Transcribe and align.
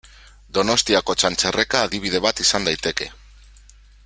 Donostiako 0.57 1.15
Txantxerreka 1.23 1.83
adibide 1.89 2.23
bat 2.27 2.43
izan 2.47 2.69
daiteke. 2.71 3.13